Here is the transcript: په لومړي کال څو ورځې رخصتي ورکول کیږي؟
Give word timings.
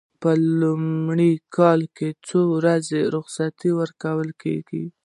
په 0.21 0.31
لومړي 0.61 1.31
کال 1.55 1.79
څو 2.27 2.39
ورځې 2.55 2.99
رخصتي 3.15 3.69
ورکول 3.79 4.29
کیږي؟ 4.41 4.83